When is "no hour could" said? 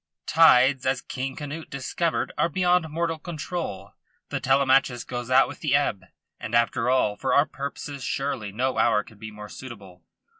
8.51-9.19